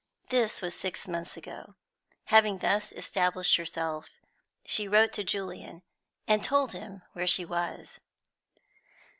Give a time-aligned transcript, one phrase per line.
[0.29, 1.75] This was six months ago.
[2.33, 4.09] Having thus established herself,
[4.65, 5.83] she wrote to Julian,
[6.27, 7.99] and told him where she was.